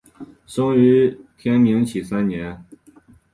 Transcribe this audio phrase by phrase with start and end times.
[0.47, 2.65] 生于明天启三年。